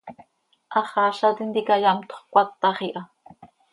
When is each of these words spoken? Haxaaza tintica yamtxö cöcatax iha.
Haxaaza 0.73 1.29
tintica 1.37 1.75
yamtxö 1.83 2.17
cöcatax 2.21 2.77
iha. 2.87 3.01